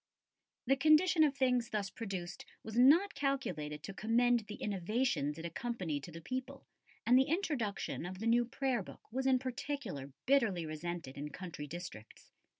[0.65, 6.01] The condition of things thus produced was not calculated to commend the innovations it accompanied
[6.05, 6.65] to the people,
[7.05, 11.67] and the introduction of the new Prayer book was in particular bitterly resented in country
[11.67, 12.31] districts.